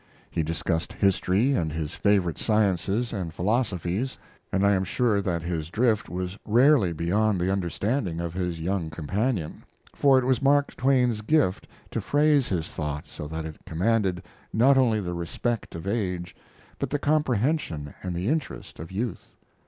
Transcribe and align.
He 0.31 0.41
discussed 0.41 0.93
history 0.93 1.51
and 1.53 1.71
his 1.71 1.93
favorite 1.93 2.39
sciences 2.39 3.13
and 3.13 3.31
philosophies, 3.31 4.17
and 4.51 4.65
I 4.65 4.71
am 4.71 4.83
sure 4.83 5.21
that 5.21 5.43
his 5.43 5.69
drift 5.69 6.09
was 6.09 6.39
rarely 6.43 6.91
beyond 6.91 7.39
the 7.39 7.51
understanding 7.51 8.19
of 8.19 8.33
his 8.33 8.59
young 8.59 8.89
companion, 8.89 9.63
for 9.93 10.17
it 10.17 10.25
was 10.25 10.41
Mark 10.41 10.75
Twain's 10.75 11.21
gift 11.21 11.67
to 11.91 12.01
phrase 12.01 12.49
his 12.49 12.67
thought 12.67 13.05
so 13.07 13.27
that 13.27 13.45
it 13.45 13.57
commanded 13.63 14.23
not 14.51 14.75
only 14.75 14.99
the 14.99 15.13
respect 15.13 15.75
of 15.75 15.85
age, 15.85 16.35
but 16.79 16.89
the 16.89 16.97
comprehension 16.97 17.93
and 18.01 18.15
the 18.15 18.27
interest 18.27 18.79
of 18.79 18.91
youth. 18.91 19.35